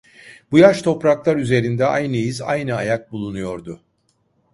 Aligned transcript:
Bu 0.51 0.57
yaş 0.59 0.81
topraklar 0.81 1.35
üzerinde 1.35 1.85
aynı 1.85 2.17
iz 2.17 2.41
aynı 2.41 2.75
ayak 2.75 3.11
bulunuyordu. 3.11 3.81